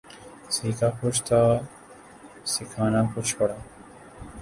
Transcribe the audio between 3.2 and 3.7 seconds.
پڑا